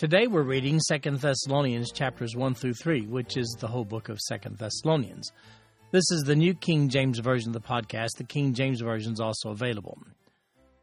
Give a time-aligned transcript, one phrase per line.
[0.00, 4.18] Today we're reading 2 Thessalonians chapters 1 through 3, which is the whole book of
[4.30, 5.30] 2 Thessalonians.
[5.90, 8.16] This is the New King James Version of the podcast.
[8.16, 9.98] The King James Version is also available.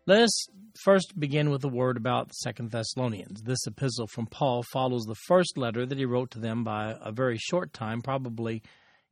[0.05, 0.47] Let us
[0.83, 3.41] first begin with a word about 2 Thessalonians.
[3.41, 7.11] This epistle from Paul follows the first letter that he wrote to them by a
[7.11, 8.03] very short time.
[8.03, 8.61] Probably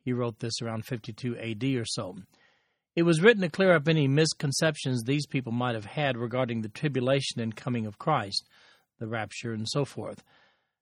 [0.03, 2.15] he wrote this around 52 AD or so.
[2.95, 6.69] It was written to clear up any misconceptions these people might have had regarding the
[6.69, 8.47] tribulation and coming of Christ,
[8.99, 10.24] the rapture, and so forth,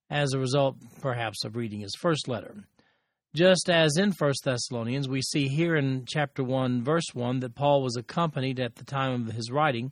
[0.09, 2.55] as a result, perhaps, of reading his first letter.
[3.35, 7.81] Just as in 1 Thessalonians, we see here in chapter 1, verse 1, that Paul
[7.81, 9.91] was accompanied at the time of his writing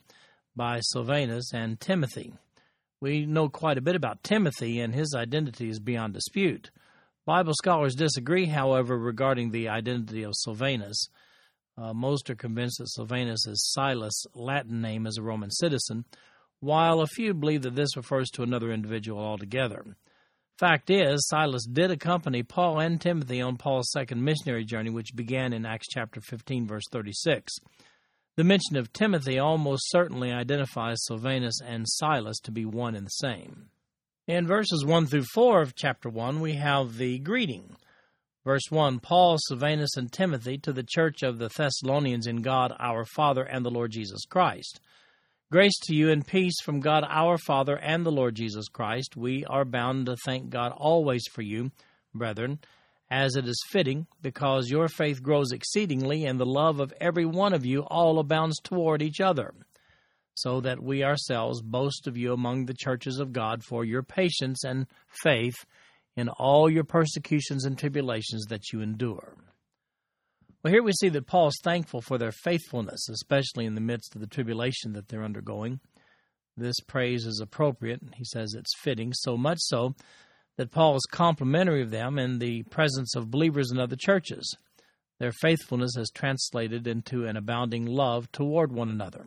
[0.56, 2.34] by Silvanus and Timothy.
[3.00, 6.70] We know quite a bit about Timothy, and his identity is beyond dispute.
[7.26, 11.08] Bible scholars disagree, however, regarding the identity of Silvanus.
[11.78, 16.06] Uh, most are convinced that Silvanus is Silas' Latin name as a Roman citizen,
[16.62, 19.84] while a few believe that this refers to another individual altogether.
[20.58, 25.54] Fact is, Silas did accompany Paul and Timothy on Paul's second missionary journey, which began
[25.54, 27.52] in Acts chapter 15, verse 36.
[28.38, 33.10] The mention of Timothy almost certainly identifies Silvanus and Silas to be one and the
[33.10, 33.70] same.
[34.28, 37.76] In verses 1 through 4 of chapter 1, we have the greeting.
[38.46, 43.04] Verse 1 Paul, Silvanus, and Timothy to the church of the Thessalonians in God our
[43.04, 44.80] Father and the Lord Jesus Christ.
[45.52, 49.18] Grace to you and peace from God our Father and the Lord Jesus Christ.
[49.18, 51.72] We are bound to thank God always for you,
[52.16, 52.60] brethren,
[53.10, 57.52] as it is fitting, because your faith grows exceedingly, and the love of every one
[57.52, 59.54] of you all abounds toward each other,
[60.36, 64.64] so that we ourselves boast of you among the churches of God for your patience
[64.64, 64.88] and
[65.22, 65.66] faith
[66.16, 69.36] in all your persecutions and tribulations that you endure.
[70.64, 74.22] Well, here we see that Paul's thankful for their faithfulness, especially in the midst of
[74.22, 75.80] the tribulation that they're undergoing.
[76.56, 78.02] This praise is appropriate.
[78.16, 79.96] He says it's fitting, so much so
[80.58, 84.56] that Paul is complimentary of them in the presence of believers in other churches.
[85.20, 89.26] Their faithfulness is translated into an abounding love toward one another.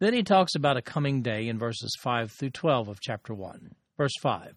[0.00, 3.74] Then he talks about a coming day in verses 5 through 12 of chapter 1.
[3.96, 4.54] Verse 5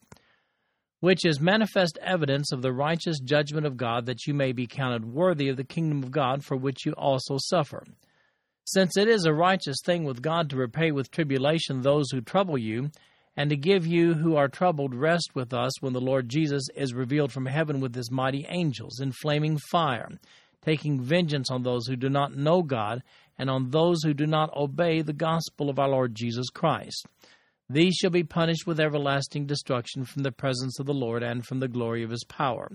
[1.00, 5.06] which is manifest evidence of the righteous judgment of God, that you may be counted
[5.06, 7.84] worthy of the kingdom of God, for which you also suffer.
[8.66, 12.58] Since it is a righteous thing with God to repay with tribulation those who trouble
[12.58, 12.92] you,
[13.38, 16.94] and to give you who are troubled rest with us when the Lord Jesus is
[16.94, 20.10] revealed from heaven with his mighty angels in flaming fire,
[20.62, 23.02] taking vengeance on those who do not know God,
[23.38, 27.08] and on those who do not obey the gospel of our Lord Jesus Christ
[27.70, 31.60] these shall be punished with everlasting destruction from the presence of the Lord and from
[31.60, 32.72] the glory of his power,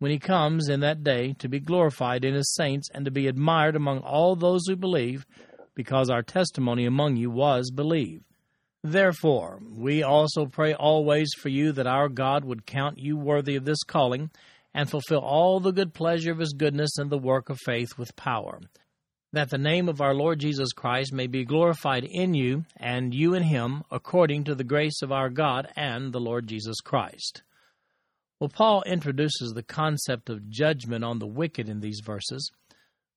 [0.00, 3.28] when he comes in that day to be glorified in his saints and to be
[3.28, 5.24] admired among all those who believe,
[5.76, 8.24] because our testimony among you was believed.
[8.82, 13.64] Therefore, we also pray always for you that our God would count you worthy of
[13.64, 14.30] this calling,
[14.74, 18.16] and fulfill all the good pleasure of his goodness and the work of faith with
[18.16, 18.58] power
[19.32, 23.34] that the name of our Lord Jesus Christ may be glorified in you and you
[23.34, 27.42] in him, according to the grace of our God and the Lord Jesus Christ.
[28.38, 32.50] Well, Paul introduces the concept of judgment on the wicked in these verses.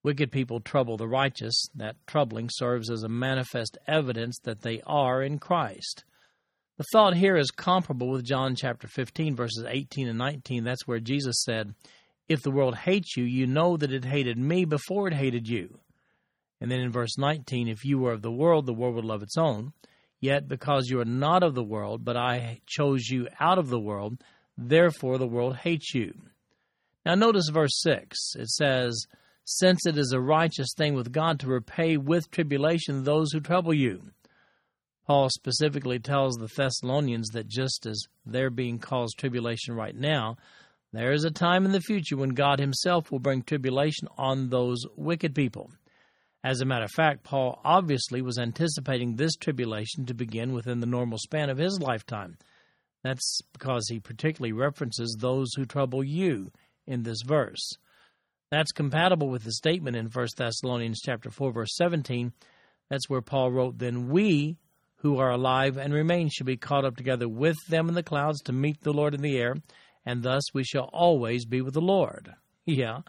[0.04, 1.66] Wicked people trouble the righteous.
[1.74, 6.06] That troubling serves as a manifest evidence that they are in Christ.
[6.78, 10.64] The thought here is comparable with John chapter 15, verses 18 and 19.
[10.64, 11.74] That's where Jesus said,
[12.30, 15.80] If the world hates you, you know that it hated me before it hated you.
[16.66, 19.22] And then in verse 19, if you were of the world, the world would love
[19.22, 19.72] its own.
[20.20, 23.80] Yet because you are not of the world, but I chose you out of the
[23.80, 24.24] world,
[24.58, 26.16] therefore the world hates you.
[27.06, 28.18] Now notice verse 6.
[28.40, 29.06] It says,
[29.44, 33.72] Since it is a righteous thing with God to repay with tribulation those who trouble
[33.72, 34.02] you.
[35.06, 40.38] Paul specifically tells the Thessalonians that just as they're being caused tribulation right now,
[40.94, 44.84] there is a time in the future when God Himself will bring tribulation on those
[44.96, 45.70] wicked people.
[46.46, 50.86] As a matter of fact, Paul obviously was anticipating this tribulation to begin within the
[50.86, 52.38] normal span of his lifetime.
[53.04, 56.52] That's because he particularly references those who trouble you
[56.86, 57.68] in this verse.
[58.52, 62.32] That's compatible with the statement in 1 Thessalonians chapter 4 verse 17.
[62.92, 64.60] That's where Paul wrote, "Then we
[64.98, 68.44] who are alive and remain shall be caught up together with them in the clouds
[68.44, 69.56] to meet the Lord in the air,
[70.06, 72.36] and thus we shall always be with the Lord.
[72.68, 73.02] Yeah,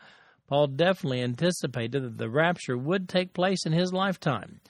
[0.46, 4.60] Paul definitely anticipated that the rapture would take place in his lifetime,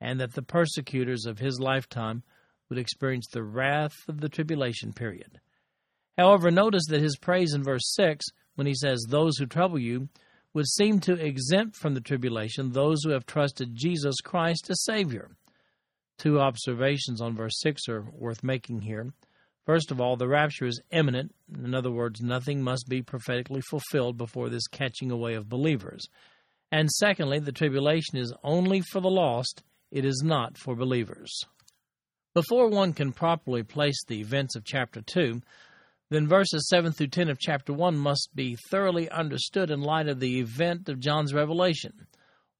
[0.00, 2.22] and that the persecutors of his lifetime
[2.68, 5.40] would experience the wrath of the tribulation period.
[6.16, 10.08] However, notice that his praise in verse 6, when he says, Those who trouble you,
[10.52, 15.30] would seem to exempt from the tribulation those who have trusted Jesus Christ as Savior.
[16.16, 19.12] Two observations on verse 6 are worth making here.
[19.66, 21.34] First of all, the rapture is imminent.
[21.52, 26.06] In other words, nothing must be prophetically fulfilled before this catching away of believers.
[26.70, 31.30] And secondly, the tribulation is only for the lost, it is not for believers.
[32.34, 35.40] Before one can properly place the events of chapter 2,
[36.10, 40.20] then verses 7 through 10 of chapter 1 must be thoroughly understood in light of
[40.20, 42.06] the event of John's revelation.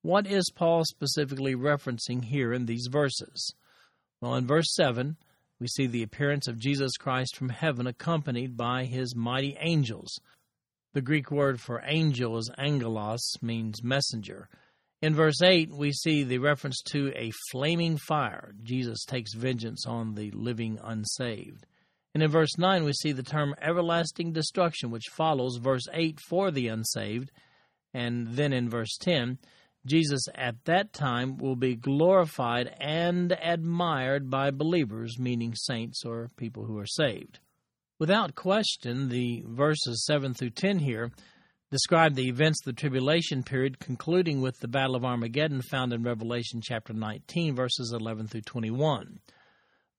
[0.03, 3.55] What is Paul specifically referencing here in these verses?
[4.21, 5.17] Well, in verse 7,
[5.61, 10.19] we see the appearance of Jesus Christ from heaven accompanied by his mighty angels.
[10.93, 14.49] The Greek word for angel is angelos, means messenger.
[15.03, 18.55] In verse 8, we see the reference to a flaming fire.
[18.63, 21.67] Jesus takes vengeance on the living unsaved.
[22.15, 26.51] And in verse 9, we see the term everlasting destruction, which follows verse 8 for
[26.51, 27.33] the unsaved.
[27.93, 29.39] And then in verse 10,
[29.87, 36.65] Jesus at that time will be glorified and admired by believers, meaning saints or people
[36.65, 37.39] who are saved.
[37.99, 41.13] Without question, the verses 7 through 10 here
[41.71, 46.03] describe the events of the tribulation period, concluding with the Battle of Armageddon found in
[46.03, 49.21] Revelation chapter 19, verses 11 through 21.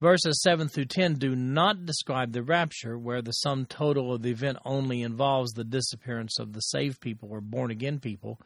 [0.01, 4.31] Verses 7 through 10 do not describe the rapture, where the sum total of the
[4.31, 8.39] event only involves the disappearance of the saved people or born again people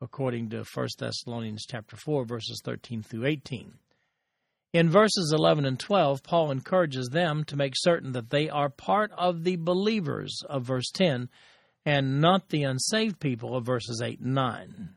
[0.00, 3.72] according to 1 Thessalonians chapter 4 verses 13 through 18.
[4.72, 9.10] In verses 11 and 12, Paul encourages them to make certain that they are part
[9.16, 11.28] of the believers of verse 10
[11.86, 14.90] and not the unsaved people of verses 8 and 9.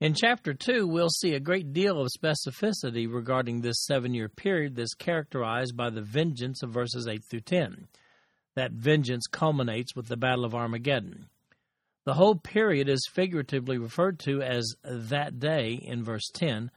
[0.00, 4.76] In chapter 2, we'll see a great deal of specificity regarding this seven year period
[4.76, 7.88] that's characterized by the vengeance of verses 8 through 10.
[8.54, 11.30] That vengeance culminates with the Battle of Armageddon.
[12.04, 16.70] The whole period is figuratively referred to as that day in verse 10.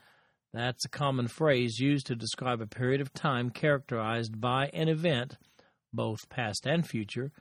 [0.53, 5.38] That's a common phrase used to describe a period of time characterized by an event,
[5.94, 7.31] both past and future,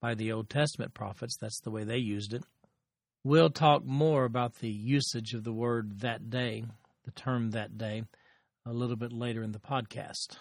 [0.00, 1.36] by the Old Testament prophets.
[1.40, 2.42] That's the way they used it.
[3.22, 6.64] We'll talk more about the usage of the word that day,
[7.04, 8.02] the term that day,
[8.64, 10.38] a little bit later in the podcast.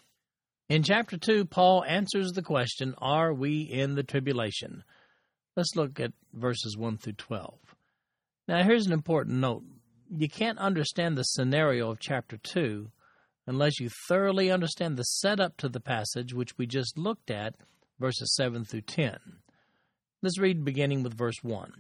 [0.69, 4.84] In chapter 2, Paul answers the question Are we in the tribulation?
[5.56, 7.54] Let's look at verses 1 through 12.
[8.48, 9.63] Now, here's an important note.
[10.13, 12.92] You can't understand the scenario of chapter 2
[13.48, 17.56] unless you thoroughly understand the setup to the passage which we just looked at,
[18.00, 19.18] verses 7 through 10.
[20.22, 21.72] Let's read beginning with verse 1.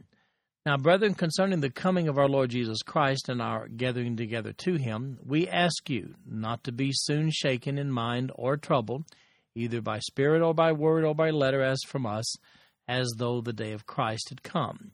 [0.65, 4.75] Now, brethren, concerning the coming of our Lord Jesus Christ and our gathering together to
[4.75, 9.03] him, we ask you not to be soon shaken in mind or troubled,
[9.53, 12.35] either by spirit or by word or by letter as from us
[12.87, 14.91] as though the day of Christ had come.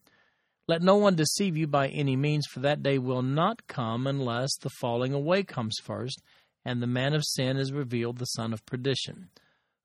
[0.68, 4.56] Let no one deceive you by any means, for that day will not come unless
[4.58, 6.22] the falling away comes first,
[6.64, 9.30] and the man of sin is revealed, the son of perdition,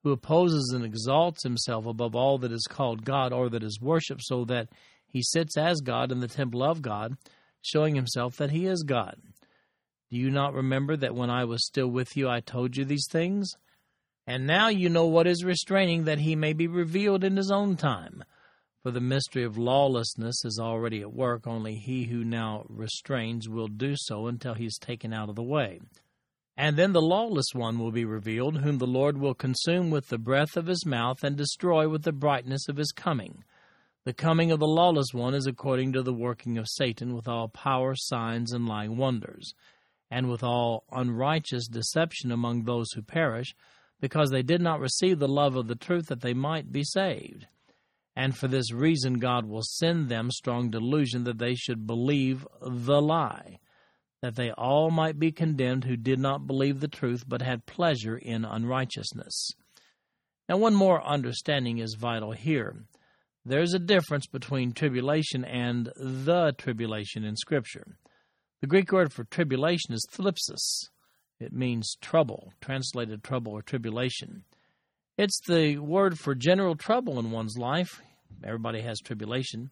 [0.03, 4.23] who opposes and exalts himself above all that is called God or that is worshipped,
[4.23, 4.69] so that
[5.07, 7.17] he sits as God in the temple of God,
[7.61, 9.15] showing himself that he is God.
[10.09, 13.07] Do you not remember that when I was still with you I told you these
[13.09, 13.55] things?
[14.27, 17.77] And now you know what is restraining, that he may be revealed in his own
[17.77, 18.25] time.
[18.83, 23.69] For the mystery of lawlessness is already at work, only he who now restrains will
[23.69, 25.79] do so until he is taken out of the way.
[26.57, 30.17] And then the lawless one will be revealed, whom the Lord will consume with the
[30.17, 33.43] breath of his mouth and destroy with the brightness of his coming.
[34.03, 37.47] The coming of the lawless one is according to the working of Satan, with all
[37.47, 39.53] power, signs, and lying wonders,
[40.09, 43.53] and with all unrighteous deception among those who perish
[43.99, 47.47] because they did not receive the love of the truth that they might be saved.
[48.15, 53.01] And for this reason, God will send them strong delusion that they should believe the
[53.01, 53.59] lie,
[54.21, 58.17] that they all might be condemned who did not believe the truth but had pleasure
[58.17, 59.51] in unrighteousness.
[60.49, 62.85] Now, one more understanding is vital here.
[63.45, 67.97] There's a difference between tribulation and the tribulation in Scripture.
[68.61, 70.89] The Greek word for tribulation is thlipsis,
[71.39, 74.43] it means trouble, translated trouble or tribulation.
[75.17, 78.01] It's the word for general trouble in one's life.
[78.43, 79.71] Everybody has tribulation.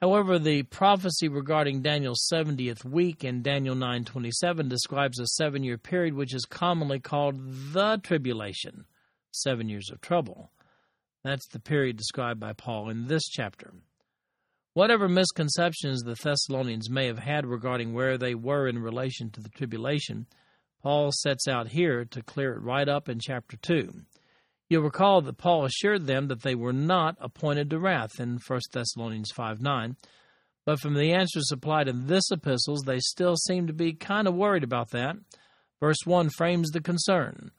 [0.00, 6.34] However, the prophecy regarding Daniel's 70th week in Daniel 9:27 describes a 7-year period which
[6.34, 7.36] is commonly called
[7.72, 8.84] the tribulation,
[9.32, 10.52] 7 years of trouble.
[11.24, 13.74] That's the period described by Paul in this chapter.
[14.74, 19.48] Whatever misconceptions the Thessalonians may have had regarding where they were in relation to the
[19.48, 20.26] tribulation,
[20.82, 23.92] Paul sets out here to clear it right up in chapter 2.
[24.68, 28.60] You'll recall that Paul assured them that they were not appointed to wrath in 1
[28.72, 29.96] Thessalonians 5 9.
[30.66, 34.34] But from the answers supplied in this epistle, they still seem to be kind of
[34.34, 35.16] worried about that.
[35.80, 37.50] Verse 1 frames the concern.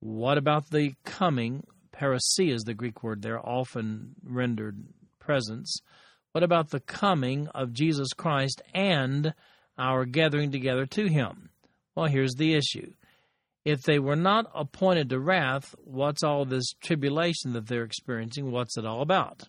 [0.00, 1.64] What about the coming?
[1.92, 4.84] Parousia is the Greek word there, often rendered
[5.18, 5.80] presence.
[6.32, 9.34] What about the coming of Jesus Christ and
[9.78, 11.49] our gathering together to him?
[11.94, 12.92] Well, here's the issue
[13.64, 18.50] if they were not appointed to wrath, what's all this tribulation that they're experiencing?
[18.50, 19.48] What's it all about?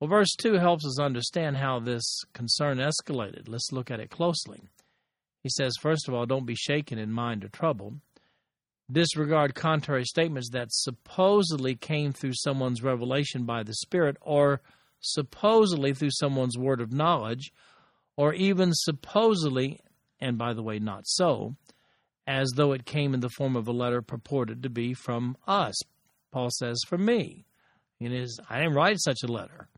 [0.00, 2.02] Well, verse 2 helps us understand how this
[2.34, 3.48] concern escalated.
[3.48, 4.60] Let's look at it closely.
[5.44, 8.00] He says, first of all, don't be shaken in mind or troubled.
[8.90, 14.60] Disregard contrary statements that supposedly came through someone's revelation by the Spirit, or
[15.00, 17.52] supposedly through someone's word of knowledge,
[18.16, 19.80] or even supposedly,
[20.22, 21.56] and by the way, not so,
[22.26, 25.74] as though it came in the form of a letter purported to be from us.
[26.30, 27.44] Paul says, from me.
[28.00, 29.68] It is, I didn't write such a letter.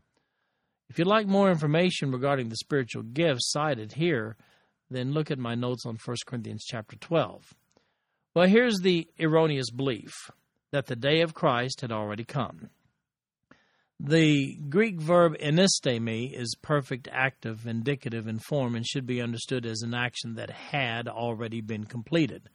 [0.87, 4.37] If you'd like more information regarding the spiritual gifts cited here,
[4.89, 7.55] then look at my notes on 1 Corinthians chapter 12.
[8.35, 10.13] Well, here's the erroneous belief
[10.71, 12.69] that the day of Christ had already come.
[13.99, 19.81] The Greek verb enistemi is perfect active, indicative in form, and should be understood as
[19.81, 22.49] an action that had already been completed.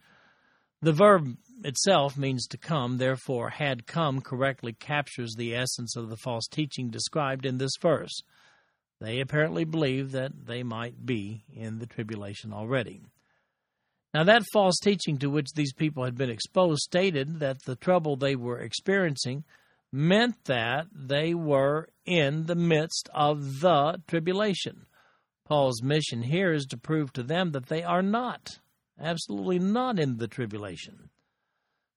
[0.81, 6.17] The verb itself means to come, therefore, had come correctly captures the essence of the
[6.17, 8.21] false teaching described in this verse.
[8.99, 13.01] They apparently believed that they might be in the tribulation already.
[14.13, 18.15] Now, that false teaching to which these people had been exposed stated that the trouble
[18.15, 19.43] they were experiencing
[19.91, 24.85] meant that they were in the midst of the tribulation.
[25.45, 28.59] Paul's mission here is to prove to them that they are not,
[28.99, 31.09] absolutely not in the tribulation.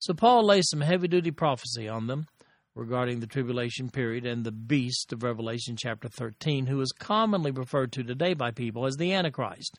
[0.01, 2.27] So Paul lays some heavy duty prophecy on them
[2.75, 7.93] regarding the tribulation period and the beast of Revelation chapter 13, who is commonly referred
[7.93, 9.79] to today by people as the Antichrist.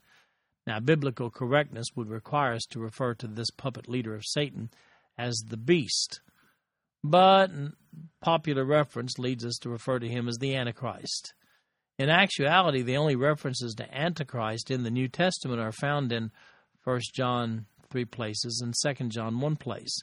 [0.65, 4.69] Now, biblical correctness would require us to refer to this puppet leader of Satan
[5.17, 6.21] as the beast.
[7.07, 7.51] But
[8.19, 11.35] popular reference leads us to refer to him as the Antichrist.
[11.99, 16.31] In actuality, the only references to Antichrist in the New Testament are found in
[16.83, 19.95] 1 John three places and 2 John one place.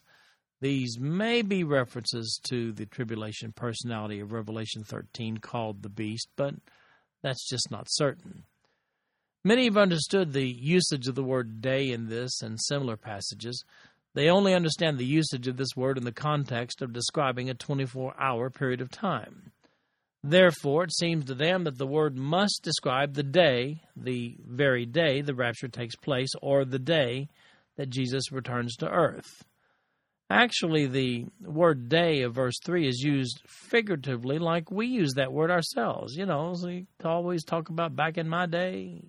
[0.60, 6.54] These may be references to the tribulation personality of Revelation 13 called the beast, but
[7.20, 8.44] that's just not certain.
[9.44, 13.64] Many have understood the usage of the word day in this and similar passages
[14.14, 18.14] they only understand the usage of this word in the context of describing a 24
[18.20, 19.52] hour period of time.
[20.24, 25.20] Therefore, it seems to them that the word must describe the day, the very day
[25.20, 27.28] the rapture takes place, or the day
[27.76, 29.44] that Jesus returns to earth.
[30.30, 35.50] Actually, the word day of verse 3 is used figuratively like we use that word
[35.50, 36.14] ourselves.
[36.14, 39.02] You know, we always talk about back in my day,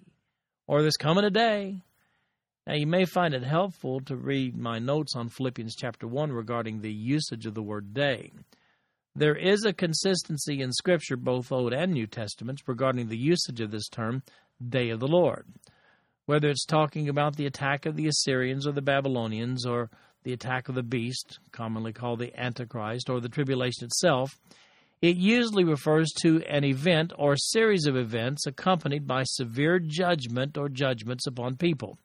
[0.68, 1.82] or there's coming a day.
[2.66, 6.80] Now, you may find it helpful to read my notes on Philippians chapter 1 regarding
[6.80, 8.32] the usage of the word day.
[9.16, 13.72] There is a consistency in Scripture, both Old and New Testaments, regarding the usage of
[13.72, 14.24] this term,
[14.70, 15.46] day of the Lord.
[16.26, 19.90] Whether it's talking about the attack of the Assyrians or the Babylonians, or
[20.24, 24.40] the attack of the beast, commonly called the Antichrist, or the tribulation itself,
[25.02, 30.70] it usually refers to an event or series of events accompanied by severe judgment or
[30.70, 32.00] judgments upon people.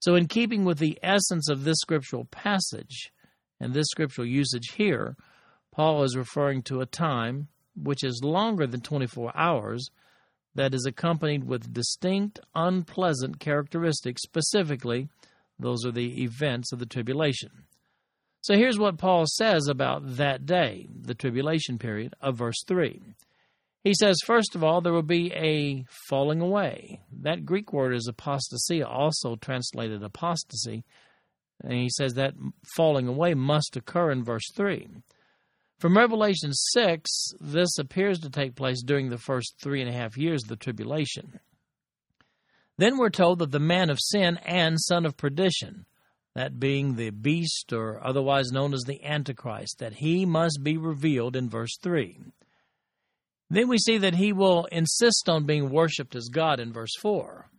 [0.00, 3.12] So, in keeping with the essence of this scriptural passage
[3.60, 5.16] and this scriptural usage here,
[5.72, 9.90] Paul is referring to a time which is longer than 24 hours
[10.54, 14.22] that is accompanied with distinct unpleasant characteristics.
[14.22, 15.08] Specifically,
[15.58, 17.50] those are the events of the tribulation.
[18.40, 23.00] So here's what Paul says about that day, the tribulation period, of verse 3.
[23.82, 27.00] He says, first of all, there will be a falling away.
[27.22, 30.84] That Greek word is apostasia, also translated apostasy.
[31.62, 32.34] And he says that
[32.76, 34.88] falling away must occur in verse 3.
[35.78, 40.18] From Revelation 6, this appears to take place during the first three and a half
[40.18, 41.40] years of the tribulation.
[42.76, 45.86] Then we're told that the man of sin and son of perdition,
[46.34, 51.34] that being the beast or otherwise known as the Antichrist, that he must be revealed
[51.34, 52.18] in verse 3.
[53.50, 57.50] Then we see that he will insist on being worshipped as God in verse 4.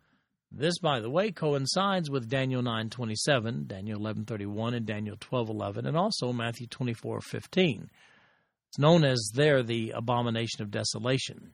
[0.49, 6.31] This, by the way, coincides with Daniel 9:27, Daniel 11:31, and Daniel 12:11, and also
[6.31, 7.89] Matthew 24:15.
[8.69, 11.53] It's known as there the abomination of desolation.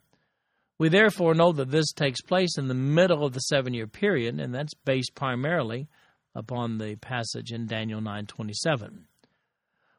[0.80, 4.54] We therefore know that this takes place in the middle of the seven-year period, and
[4.54, 5.88] that's based primarily
[6.36, 9.08] upon the passage in Daniel 9:27.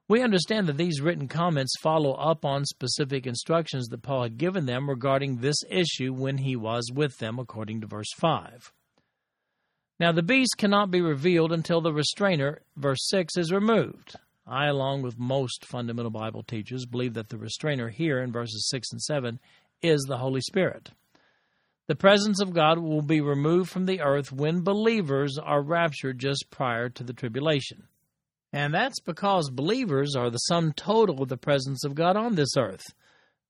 [0.08, 4.64] We understand that these written comments follow up on specific instructions that Paul had given
[4.64, 8.72] them regarding this issue when he was with them, according to verse 5.
[10.00, 14.14] Now, the beast cannot be revealed until the restrainer, verse 6, is removed.
[14.46, 18.92] I, along with most fundamental Bible teachers, believe that the restrainer here in verses 6
[18.92, 19.38] and 7
[19.82, 20.90] is the Holy Spirit.
[21.86, 26.46] The presence of God will be removed from the earth when believers are raptured just
[26.50, 27.88] prior to the tribulation.
[28.52, 32.56] And that's because believers are the sum total of the presence of God on this
[32.56, 32.84] earth.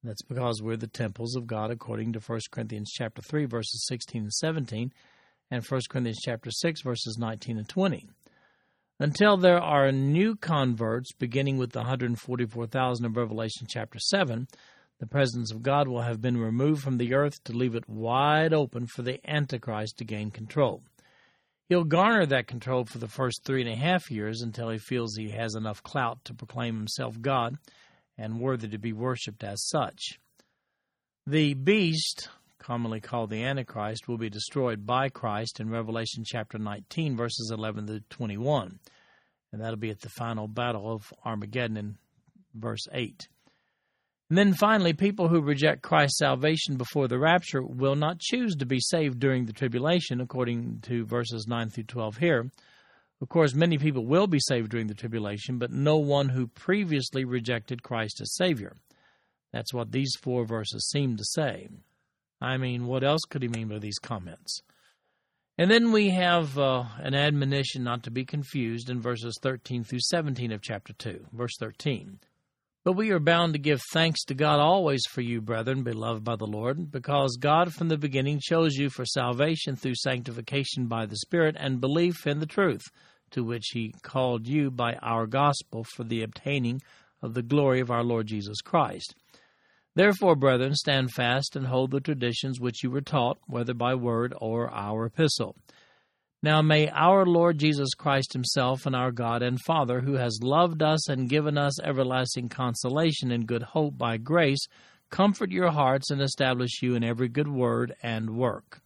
[0.03, 4.23] That's because we're the temples of God according to 1 Corinthians chapter 3 verses 16
[4.23, 4.93] and 17
[5.51, 8.09] and 1 Corinthians chapter 6 verses 19 and 20.
[9.01, 14.49] Until there are new converts beginning with the 144,000 of Revelation chapter 7,
[14.99, 18.53] the presence of God will have been removed from the earth to leave it wide
[18.53, 20.83] open for the Antichrist to gain control.
[21.69, 25.15] He'll garner that control for the first three and a half years until he feels
[25.15, 27.59] he has enough clout to proclaim himself God
[28.17, 30.19] and worthy to be worshipped as such.
[31.27, 37.17] The beast, commonly called the Antichrist, will be destroyed by Christ in Revelation chapter 19,
[37.19, 38.79] verses 11 to 21.
[39.53, 41.99] And that'll be at the final battle of Armageddon in
[42.55, 43.29] verse 8.
[44.31, 48.67] And then finally, people who reject Christ's salvation before the rapture will not choose to
[48.67, 52.51] be saved during the tribulation, according to verses 9 through 12 here.
[53.23, 57.25] Of course, many people will be saved during the tribulation, but no one who previously
[57.25, 58.77] rejected Christ as Savior.
[59.53, 61.69] That's what these four verses seem to say.
[62.41, 64.61] I mean, what else could he mean by these comments?
[65.57, 70.01] And then we have uh, an admonition not to be confused in verses 13 through
[70.01, 71.27] 17 of chapter 2.
[71.33, 72.21] Verse 13.
[72.85, 76.37] But we are bound to give thanks to God always for you, brethren, beloved by
[76.37, 81.17] the Lord, because God from the beginning chose you for salvation through sanctification by the
[81.17, 82.85] Spirit and belief in the truth,
[83.33, 86.81] to which He called you by our gospel for the obtaining
[87.21, 89.15] of the glory of our Lord Jesus Christ.
[89.95, 94.33] Therefore, brethren, stand fast and hold the traditions which you were taught, whether by word
[94.41, 95.57] or our epistle.
[96.41, 100.83] Now may our Lord Jesus Christ Himself and our God and Father, who has loved
[100.83, 104.65] us and given us everlasting consolation and good hope by grace,
[105.11, 108.81] comfort your hearts and establish you in every good word and work.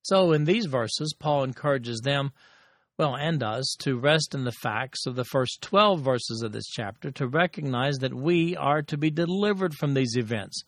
[0.00, 2.32] So, in these verses, Paul encourages them,
[2.96, 6.68] well, and us, to rest in the facts of the first 12 verses of this
[6.68, 10.64] chapter, to recognize that we are to be delivered from these events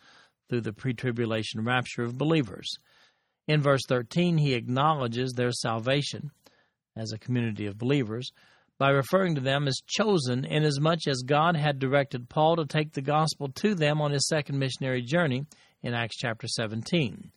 [0.50, 2.76] through the pre tribulation rapture of believers.
[3.46, 6.30] In verse 13, he acknowledges their salvation
[6.96, 8.32] as a community of believers
[8.78, 13.02] by referring to them as chosen, inasmuch as God had directed Paul to take the
[13.02, 15.44] gospel to them on his second missionary journey
[15.82, 17.30] in Acts chapter 17.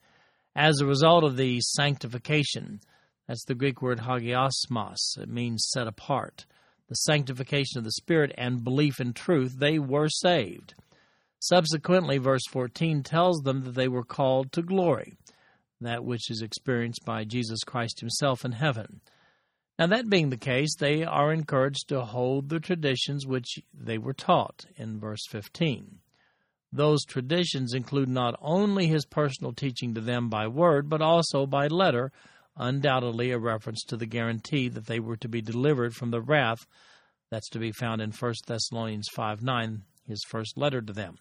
[0.56, 2.80] As a result of the sanctification,
[3.28, 6.46] that's the Greek word hagiasmos, it means set apart,
[6.88, 10.74] the sanctification of the Spirit and belief in truth, they were saved.
[11.39, 15.17] Subsequently, verse 14 tells them that they were called to glory
[15.82, 19.02] that which is experienced by Jesus Christ Himself in heaven.
[19.80, 24.13] Now, that being the case, they are encouraged to hold the traditions which they were
[24.13, 26.00] taught in verse 15.
[26.72, 31.68] Those traditions include not only his personal teaching to them by word, but also by
[31.68, 32.12] letter,
[32.58, 36.66] undoubtedly a reference to the guarantee that they were to be delivered from the wrath
[37.30, 41.18] that's to be found in 1 Thessalonians 5 9, his first letter to them.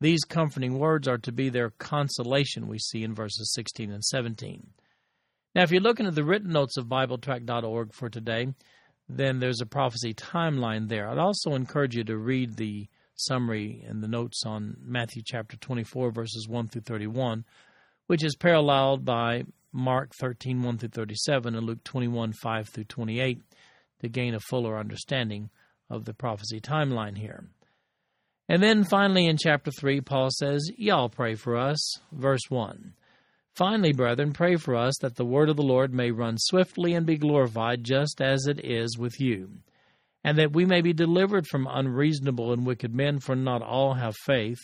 [0.00, 4.66] These comforting words are to be their consolation, we see in verses 16 and 17.
[5.54, 8.48] Now, if you're looking at the written notes of BibleTrack.org for today,
[9.08, 11.08] then there's a prophecy timeline there.
[11.08, 16.10] I'd also encourage you to read the summary and the notes on Matthew chapter 24,
[16.10, 17.46] verses 1 through 31,
[18.06, 23.40] which is paralleled by Mark 13, 1 through 37, and Luke 21, 5 through 28,
[24.00, 25.48] to gain a fuller understanding
[25.88, 27.48] of the prophecy timeline here.
[28.48, 31.98] And then finally in chapter 3, Paul says, Y'all pray for us.
[32.12, 32.94] Verse 1.
[33.56, 37.06] Finally, brethren, pray for us that the word of the Lord may run swiftly and
[37.06, 39.48] be glorified, just as it is with you,
[40.22, 44.14] and that we may be delivered from unreasonable and wicked men, for not all have
[44.14, 44.58] faith.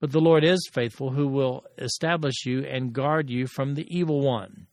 [0.00, 4.20] But the Lord is faithful, who will establish you and guard you from the evil
[4.20, 4.66] one.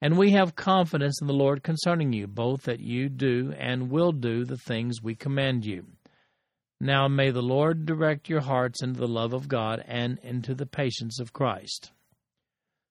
[0.00, 4.12] And we have confidence in the Lord concerning you, both that you do and will
[4.12, 5.86] do the things we command you.
[6.80, 10.66] Now may the Lord direct your hearts into the love of God and into the
[10.66, 11.90] patience of Christ.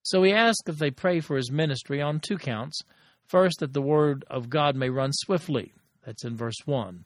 [0.02, 2.80] So he asks if they pray for his ministry on two counts.
[3.26, 5.72] First, that the word of God may run swiftly.
[6.04, 7.04] That's in verse 1.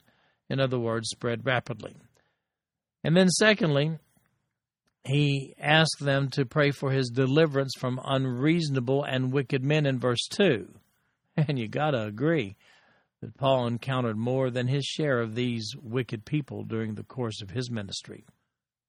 [0.50, 1.96] In other words, spread rapidly.
[3.02, 3.98] And then, secondly,
[5.04, 10.26] he asks them to pray for his deliverance from unreasonable and wicked men in verse
[10.30, 10.68] 2.
[11.36, 12.56] And you got to agree
[13.20, 17.50] that Paul encountered more than his share of these wicked people during the course of
[17.50, 18.24] his ministry.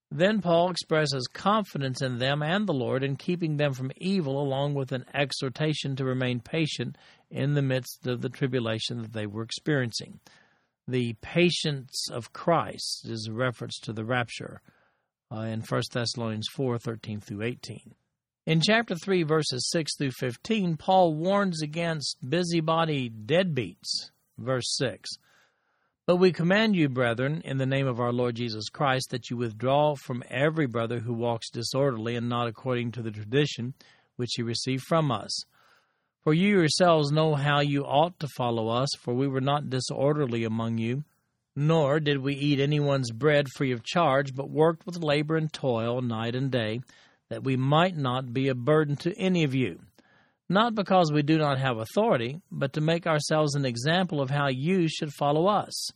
[0.10, 4.74] Then Paul expresses confidence in them and the Lord in keeping them from evil, along
[4.74, 6.98] with an exhortation to remain patient
[7.30, 10.20] in the midst of the tribulation that they were experiencing.
[10.86, 14.62] The patience of Christ is a reference to the rapture
[15.32, 17.96] uh, in 1 Thessalonians 4 13 through 18.
[18.48, 24.10] In chapter 3, verses 6 through 15, Paul warns against busybody deadbeats.
[24.38, 25.10] Verse 6
[26.08, 29.38] but we command you, brethren, in the name of our Lord Jesus Christ, that you
[29.38, 33.76] withdraw from every brother who walks disorderly and not according to the tradition
[34.16, 35.46] which he received from us.
[36.24, 40.44] For you yourselves know how you ought to follow us, for we were not disorderly
[40.44, 41.04] among you,
[41.56, 46.02] nor did we eat anyone's bread free of charge, but worked with labor and toil
[46.02, 46.82] night and day,
[47.30, 49.80] that we might not be a burden to any of you.
[50.52, 54.50] Not because we do not have authority, but to make ourselves an example of how
[54.50, 55.92] you should follow us.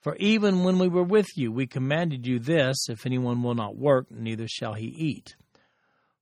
[0.00, 3.76] For even when we were with you, we commanded you this if anyone will not
[3.76, 5.36] work, neither shall he eat.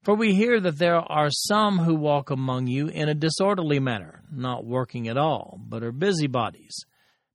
[0.03, 4.23] For we hear that there are some who walk among you in a disorderly manner,
[4.31, 6.77] not working at all, but are busybodies.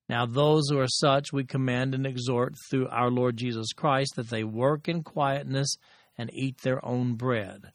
[0.08, 4.30] Now, those who are such we command and exhort through our Lord Jesus Christ that
[4.30, 5.78] they work in quietness
[6.15, 7.71] and eat their own bread.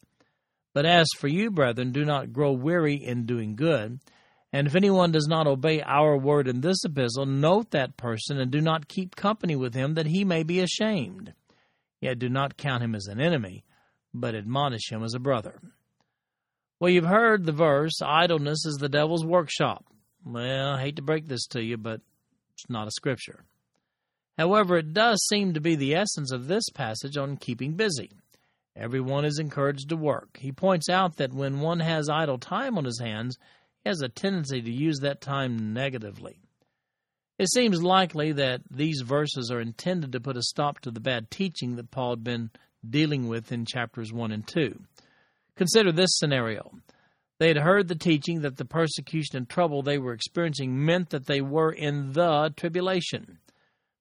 [0.73, 3.99] But as for you, brethren, do not grow weary in doing good.
[4.51, 8.51] And if anyone does not obey our word in this epistle, note that person and
[8.51, 11.33] do not keep company with him, that he may be ashamed.
[12.01, 13.63] Yet do not count him as an enemy,
[14.13, 15.59] but admonish him as a brother.
[16.79, 19.85] Well, you've heard the verse, idleness is the devil's workshop.
[20.25, 22.01] Well, I hate to break this to you, but
[22.53, 23.45] it's not a scripture.
[24.37, 28.11] However, it does seem to be the essence of this passage on keeping busy.
[28.75, 30.37] Everyone is encouraged to work.
[30.39, 33.37] He points out that when one has idle time on his hands,
[33.83, 36.39] he has a tendency to use that time negatively.
[37.37, 41.29] It seems likely that these verses are intended to put a stop to the bad
[41.29, 42.51] teaching that Paul had been
[42.87, 44.79] dealing with in chapters 1 and 2.
[45.55, 46.71] Consider this scenario.
[47.39, 51.25] They had heard the teaching that the persecution and trouble they were experiencing meant that
[51.25, 53.39] they were in the tribulation.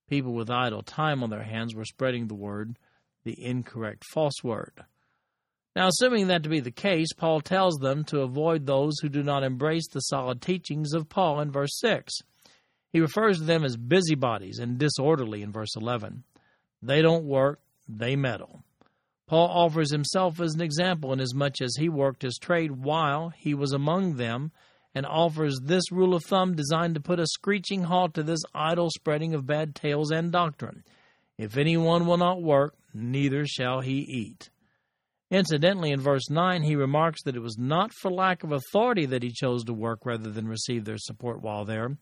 [0.09, 2.79] People with idle time on their hands were spreading the word,
[3.25, 4.85] the incorrect false word.
[5.75, 9.23] Now, assuming that to be the case, Paul tells them to avoid those who do
[9.23, 12.13] not embrace the solid teachings of Paul in verse 6.
[12.93, 16.25] He refers to them as busybodies and disorderly in verse 11.
[16.83, 18.65] They don't work, they meddle.
[19.27, 23.73] Paul offers himself as an example inasmuch as he worked his trade while he was
[23.73, 24.53] among them
[24.95, 28.91] and offers this rule of thumb designed to put a screeching halt to this idle
[28.91, 30.85] spreading of bad tales and doctrine.
[31.43, 34.51] If anyone will not work, neither shall he eat.
[35.29, 39.25] Incidentally, in verse 9, he remarks that it was not for lack of authority that
[39.25, 41.97] he chose to work rather than receive their support while there.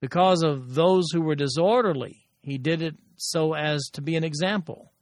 [0.00, 4.92] Because of those who were disorderly, he did it so as to be an example.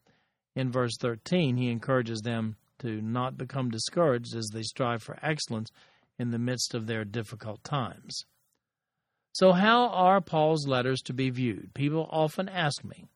[0.54, 5.70] In verse 13, he encourages them to not become discouraged as they strive for excellence
[6.18, 8.26] in the midst of their difficult times.
[9.32, 11.72] So, how are Paul's letters to be viewed?
[11.72, 13.06] People often ask me.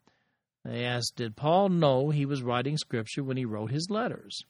[0.67, 4.43] They asked, Did Paul know he was writing Scripture when he wrote his letters?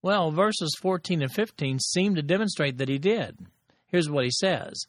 [0.00, 3.38] Well, verses 14 and 15 seem to demonstrate that he did.
[3.86, 4.86] Here's what he says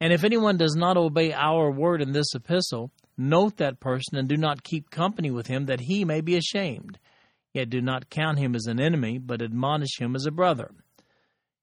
[0.00, 4.28] And if anyone does not obey our word in this epistle, note that person and
[4.28, 6.98] do not keep company with him, that he may be ashamed.
[7.52, 10.70] Yet do not count him as an enemy, but admonish him as a brother.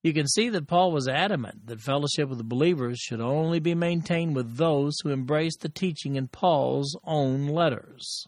[0.01, 3.75] You can see that Paul was adamant that fellowship with the believers should only be
[3.75, 8.25] maintained with those who embrace the teaching in Paul's own letters.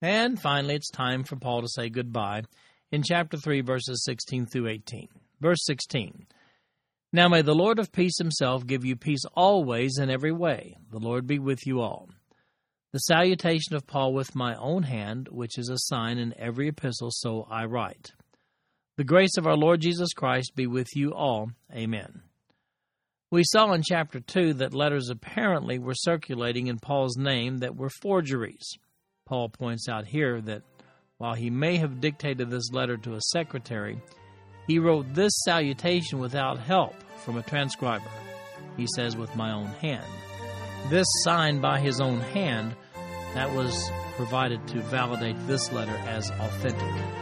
[0.00, 2.42] And finally, it's time for Paul to say goodbye
[2.90, 5.08] in chapter 3, verses 16 through 18.
[5.40, 6.26] Verse 16
[7.12, 10.76] Now may the Lord of peace himself give you peace always in every way.
[10.90, 12.08] The Lord be with you all.
[12.92, 17.10] The salutation of Paul with my own hand, which is a sign in every epistle,
[17.12, 18.10] so I write.
[18.96, 21.50] The grace of our Lord Jesus Christ be with you all.
[21.74, 22.22] Amen.
[23.30, 27.90] We saw in chapter 2 that letters apparently were circulating in Paul's name that were
[28.02, 28.76] forgeries.
[29.26, 30.62] Paul points out here that
[31.16, 34.02] while he may have dictated this letter to a secretary,
[34.66, 38.10] he wrote this salutation without help from a transcriber.
[38.76, 40.04] He says, with my own hand.
[40.90, 42.74] This signed by his own hand
[43.34, 47.21] That was provided to validate this letter as authentic.